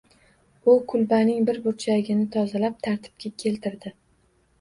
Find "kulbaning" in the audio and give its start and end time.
0.93-1.43